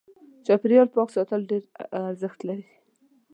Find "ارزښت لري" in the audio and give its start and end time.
2.07-2.65